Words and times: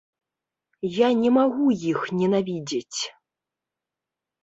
Я 0.95 1.09
не 1.19 1.29
магу 1.37 1.65
іх 1.91 1.99
ненавідзець! 2.25 2.99